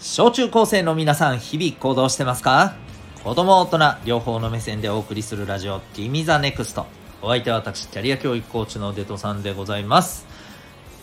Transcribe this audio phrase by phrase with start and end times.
[0.00, 2.76] 小中高生の皆さん、日々行動してますか？
[3.24, 6.86] 子供大人両方の目線でお送りするラジオ、ティミザネクスト。
[7.20, 10.24] お相手は私、キャリア教育コーチのデトさんでございます。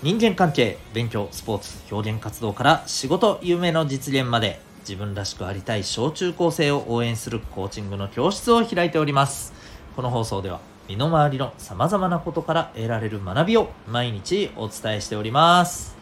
[0.02, 9.52] 人間関係、勉強、スポーツ、表現活動から仕事、夢の実現まで、自分らしくありたい小中高生を応援するコーチングの教室を開いております。
[9.98, 15.97] この放送では、身の回りの様々なことから得られる学びを毎日お伝えしております。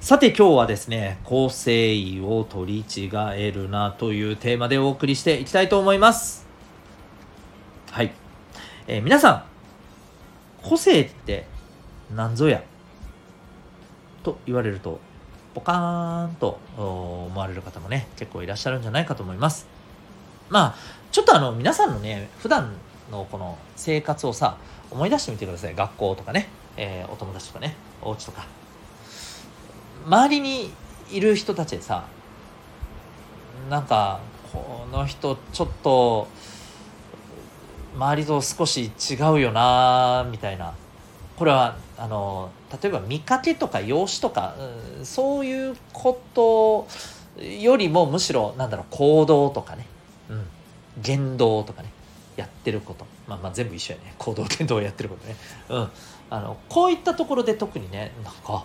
[0.00, 6.46] さて今日はですね、構成意を取り違えるなというテーマでお送りしていきたいと思います。
[7.90, 8.10] はい。
[8.86, 9.44] えー皆さん、
[10.62, 11.44] 個性って
[12.16, 12.62] 何ぞや？
[14.22, 15.00] と言われると、
[15.54, 19.66] ポカーンと思われる方もね、結構いらっしゃるんじゃないかと思います。
[20.48, 20.74] まあ、
[21.12, 22.72] ちょっとあの、皆さんのね、普段
[23.12, 24.56] のこの生活をさ、
[24.90, 25.74] 思い出してみてください。
[25.74, 26.48] 学校とかね、
[26.78, 28.46] えーお友達とかね、お家とか。
[30.06, 30.70] 周りに
[31.10, 32.04] いる人たちでさ
[33.68, 34.20] なんか
[34.52, 36.28] この人ちょっと
[37.94, 40.74] 周りと少し違うよなみたいな。
[41.36, 42.50] これはあの
[42.82, 44.54] 例えば見かけとか容姿とか、
[44.98, 46.86] うんそういうこと
[47.42, 49.86] よりもむしろなんだろう行動とかね、
[50.28, 50.46] うん、
[51.02, 51.90] 言動とかね。
[52.36, 53.06] やってること。
[53.28, 54.14] まあまあ全部一緒やね。
[54.18, 55.36] 行動言動やってることね、
[55.68, 55.88] うん、
[56.30, 58.64] あのこういったところで特にねなんか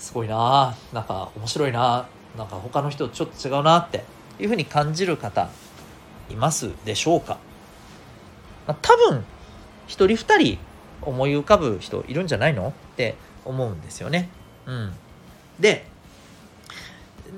[0.00, 0.74] すごいな。
[0.92, 2.08] なんか面白いな。
[2.36, 4.04] なんか他の人とちょっと違うなって
[4.38, 5.48] いうふうに感じる方
[6.30, 7.38] いますでしょうか、
[8.68, 9.24] まあ、多分
[9.88, 10.58] 一人二人
[11.02, 12.68] 思い浮かぶ人いるんじゃないの？
[12.68, 14.28] って思うんですよね。
[14.66, 14.92] うん、
[15.58, 15.84] で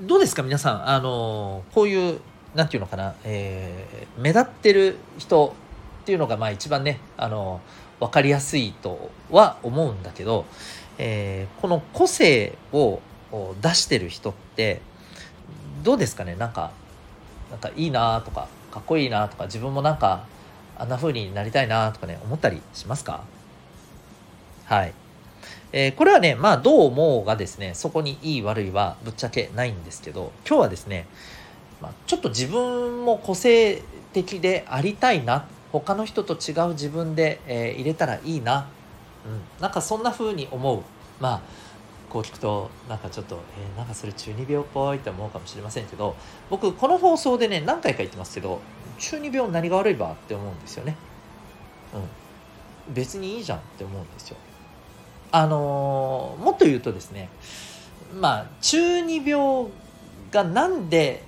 [0.03, 0.89] どうですか皆さん？
[0.89, 2.19] あのこういう
[2.53, 5.55] なんていうのかな、えー目立ってる人
[6.03, 7.61] っていうのがまあ一番ねあの
[8.01, 10.45] 分かりやすいとは思うんだけど、
[10.97, 12.99] えーこの個性を
[13.61, 14.81] 出してる人って
[15.83, 16.35] どうですかね？
[16.35, 16.71] なんか
[17.49, 20.25] なんかいいなとかかっこいいなとか自分もなんか
[20.77, 23.23] あんな風になりたいなとかね思ったりしますか？
[24.65, 24.93] はい、
[25.71, 31.07] えーこれはねまあどう思うがですねそこにいい悪いはぶっちゃけないんですけど今日はですね、
[31.81, 35.43] まあ、ちょっと自分も個性的でありたいなっ
[35.79, 38.69] 他の人と違う自分で、えー入れたらいいな、
[39.25, 40.81] うん、なんかそんな風に思う
[41.19, 41.41] まあ
[42.09, 46.15] こう聞くとなんかちょっと、えーなんかそれ中二病っぽいって思うかもしれませんけど
[46.49, 48.61] 僕この放送でね何回か言ってますけど
[48.99, 50.95] 中二病何が悪いばって思うんですよね。
[52.87, 54.37] うん、別にいいじゃんって思うんですよ。
[55.31, 57.29] あのーもっと言うとですね
[58.19, 59.67] まあ中二病
[60.31, 61.23] がなんで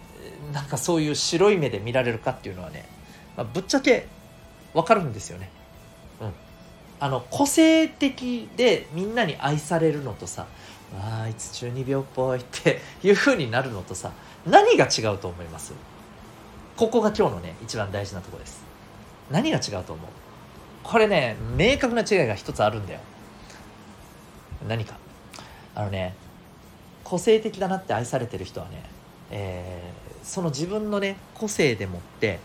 [0.54, 2.86] なんかそういう白い目で見られるかっていうのはね、
[3.36, 4.08] まあ、ぶっちゃけ
[4.76, 5.50] わかるんですよね。
[6.22, 6.32] うん、
[7.00, 10.46] あの個性的でみんなに愛されるのとさ
[11.00, 14.12] 「ああいつ中二病っぽい」って いう風になるのとさ
[14.46, 15.74] 何が違うと思います？
[16.78, 18.64] ここが今日のね一番大事なとこです。
[19.32, 20.10] 何が違うと思う？
[20.84, 23.00] これね明確な違いが一つあるんだよ。
[24.68, 24.96] 何か。
[25.74, 26.16] あのね
[27.04, 28.84] 個性的だなって愛されてる人はね、
[29.32, 32.40] えーその自分のね個性でもって、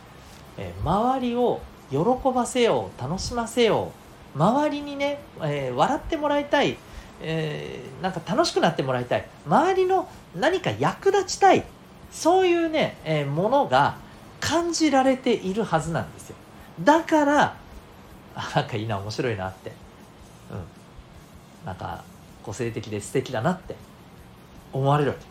[0.58, 1.60] えー周りを
[1.90, 1.98] 喜
[2.32, 3.92] ばせよう楽しませよ
[4.36, 4.38] う。
[4.38, 6.76] 周りにね、えー笑ってもらいたい、
[7.20, 9.26] えーなんか楽しくなってもらいたい。
[9.46, 11.64] 周りの何か役立ちたい。
[12.12, 13.96] そういうね、えーものが
[14.40, 16.36] 感じられているはずなんですよ。
[16.82, 17.56] だから
[18.34, 19.72] あなんかいいな面白いなって。
[20.50, 21.66] うん。
[21.66, 22.04] なんか
[22.42, 23.74] 個性的で素敵だなって。
[24.72, 25.24] 思われるわけ。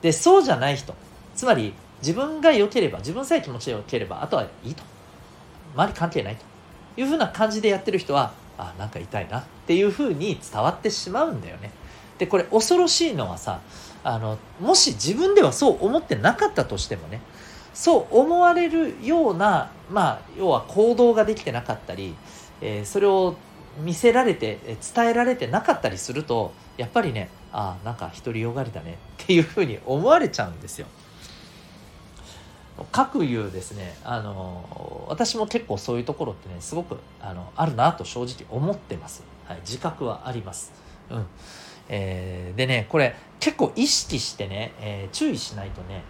[0.00, 0.94] でそうじゃない人。
[1.34, 4.82] つまり自分が良ければ自分さえ気持ちよければあとはいいと。
[5.74, 11.70] 周り関係ないというふうな感じでやってる人はあなんか痛いなっていうふうに伝わってしまうんだよね
[12.18, 13.60] でこれ恐ろしいのはさ
[14.02, 17.20] あのもし自分ではそう思ってなかったとしてもね
[17.74, 22.14] そう思われるようなまあ要は行動ができてなかったり、
[22.60, 23.36] えーそれを
[23.80, 30.86] 見せられてえ伝えられてなかったりするとやっぱりねあなんか独りよがりだねっていうふうに思われちゃうんですよ。
[32.92, 34.64] 各いうですねあの
[35.08, 40.72] 私も結構そういうところってねすごくあのあるなと正直思ってます、はい、自覚はあります、
[41.10, 41.26] うん。
[41.88, 46.02] えーでねこれ結構意識してね、えー注意しないとね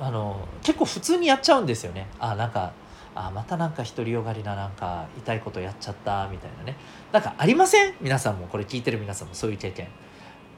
[0.00, 2.06] あの結構普通にやっちゃうんですよね。
[2.18, 2.72] あなんか
[3.14, 6.76] あまたなんか独りよがりななんか痛いことやっちゃったみたいなね。
[7.12, 7.94] なんかありません？
[8.00, 8.46] 皆さんも。
[8.48, 9.88] これ聞いてる皆さんもそういう経験。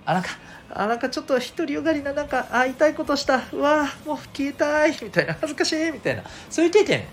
[0.04, 0.30] あなんか
[0.70, 3.42] あなんかちょっと独りよがりななんかあ痛いことした。
[3.52, 4.96] うわもう消えたい。
[5.02, 5.34] みたいな。
[5.34, 5.90] 恥ずかしい。
[5.92, 6.22] みたいな。
[6.48, 7.04] そういう経験。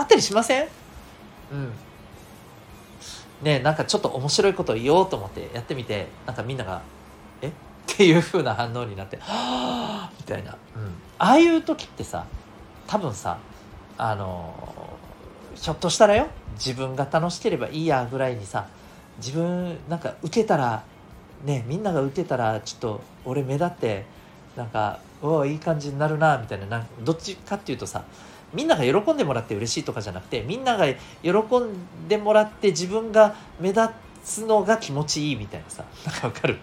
[0.00, 0.68] あったりしません？
[1.52, 1.72] うん。
[3.42, 6.82] ねなんかちょっと面白いことを言おうと思ってやってみてなんかみんなが
[7.42, 7.48] 「え？
[7.48, 7.50] っ?」
[7.86, 10.58] ていう風な反応になってはあみたいな、うん、
[11.18, 12.26] ああいう時ってさ
[12.86, 13.38] 多分さ
[13.98, 14.54] あの
[15.54, 18.68] ひょっとしたらよ自分が楽しければいいやぐらいにさ
[19.18, 20.82] 自分なんか受けたら
[21.44, 24.04] ねみんなが受けたらちょっと俺目立って
[24.56, 26.66] なんかおおいい感じになるなみたいな。
[26.66, 28.04] なんどっちかっていうとさ
[28.52, 30.86] みんなが喜んでもらって嬉しいとかじゃなくてみんなが
[31.22, 33.88] 喜んでもらって自分が目立
[34.24, 35.84] つのが気持ちいいみたいなさ。
[36.04, 36.58] なんかわかる？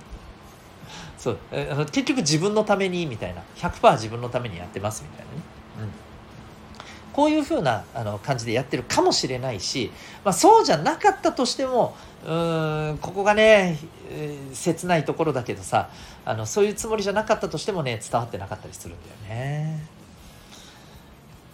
[1.18, 1.38] そう。
[1.52, 3.42] あの結局自分のためにみたいな。
[3.56, 5.38] 100%自分のためにやってますみたいなね、
[5.82, 9.92] うん、こういう風なあな感じでやってるかもしれないし、
[10.24, 11.96] まあ、そうじゃなかったとしても
[12.26, 13.80] うんここがね、
[14.12, 15.90] えー、切ないところだけどさ
[16.26, 18.98] あのそういうつもりじゃなかったとしてもね伝わってなかったりするん
[19.28, 19.97] だよね。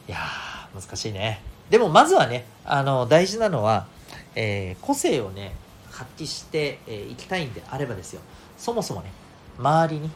[0.08, 0.18] いや
[0.74, 1.42] 難しいね。
[1.70, 3.88] でもまずはねあの大事なのは、
[4.36, 5.56] えー、個性をね
[5.90, 8.22] 発揮してい、えー、きたいんであればですよ。
[8.58, 9.12] そもそもね
[9.58, 10.10] 周りにや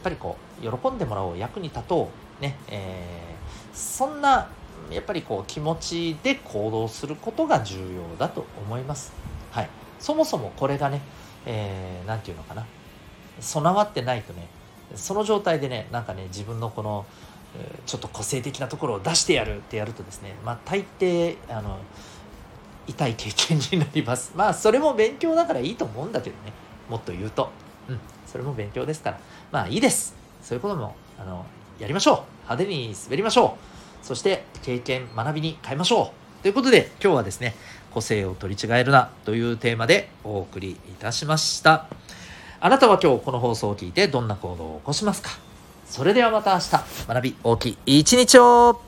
[0.00, 2.10] っぱりこう喜んでもらおう役に立と
[2.40, 4.48] うね、えー、そんな
[4.90, 9.12] やっぱりこう気持ちで行動することが重要だと思います。
[9.50, 9.68] はい、
[9.98, 11.00] そもそもこれがね
[11.44, 12.66] 何、えー、て言うのかな。
[13.40, 14.48] 備わってないとね
[14.94, 17.06] その状態でねなんかね自分のこの
[17.86, 21.78] ちょっと個性的なところを出してやるってやるとですねまあ大抵あの
[22.86, 24.32] 痛い経験になります。
[24.34, 26.52] まあそれも勉強だからいいと思うんだけどね。
[26.88, 27.50] もっと言うと。
[27.88, 28.00] うん。
[28.26, 29.20] それも勉強ですから。
[29.52, 30.16] まあいいです。
[30.42, 31.44] そういうこともあの
[31.78, 32.16] やりましょう。
[32.44, 33.58] 派手に滑りましょ
[34.02, 34.06] う。
[34.06, 36.42] そして経験学びに変えましょう。
[36.42, 37.54] ということで今日はですね
[37.90, 41.88] 個性を取り違えるなというテーマでお送りいたしました。
[42.60, 45.47] あなたは今日この放送を聞いてどんな行動を起こしますか？
[45.90, 46.70] それではまた明日。
[47.08, 48.87] 学び大きい一日を。